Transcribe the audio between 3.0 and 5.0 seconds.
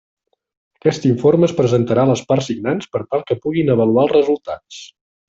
tal que puguin avaluar els resultats.